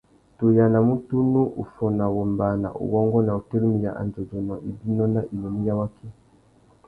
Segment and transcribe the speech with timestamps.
[0.41, 6.07] Tu yānamú tunu uffôna, wombāna, uwôngô na utirimiya andjôdjônô, ibinô na inúnú ya waki.